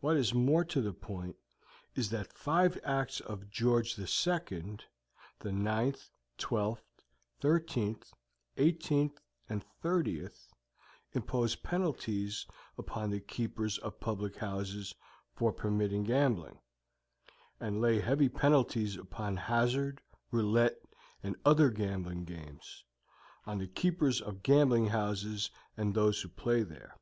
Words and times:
What 0.00 0.18
is 0.18 0.34
more 0.34 0.62
to 0.66 0.82
the 0.82 0.92
point 0.92 1.34
is 1.94 2.10
that 2.10 2.34
five 2.34 2.78
Acts 2.84 3.18
of 3.20 3.48
George 3.48 3.98
II, 3.98 4.04
the 4.04 5.48
9th, 5.48 6.10
12th, 6.38 6.82
13th, 7.40 8.12
18th, 8.58 9.16
and 9.48 9.64
30th, 9.82 10.48
impose 11.12 11.56
penalties 11.56 12.44
upon 12.76 13.08
the 13.08 13.20
keepers 13.20 13.78
of 13.78 13.98
public 14.00 14.36
houses 14.36 14.94
for 15.32 15.50
permitting 15.50 16.04
gambling, 16.04 16.58
and 17.58 17.80
lay 17.80 18.00
heavy 18.00 18.28
penalties 18.28 18.98
upon 18.98 19.38
hazard, 19.38 20.02
roulette, 20.30 20.78
and 21.22 21.36
other 21.46 21.70
gambling 21.70 22.26
games, 22.26 22.84
on 23.46 23.56
the 23.56 23.66
keepers 23.66 24.20
of 24.20 24.42
gambling 24.42 24.88
houses 24.88 25.48
and 25.74 25.94
those 25.94 26.20
who 26.20 26.28
play 26.28 26.62
there. 26.62 26.98